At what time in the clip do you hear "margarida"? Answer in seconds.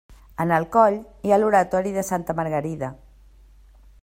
2.41-2.91